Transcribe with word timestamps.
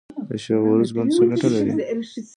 د 0.27 0.29
شاه 0.43 0.59
و 0.61 0.69
عروس 0.71 0.91
بند 0.95 1.09
څه 1.15 1.23
ګټه 1.29 1.47
لري؟ 1.53 1.71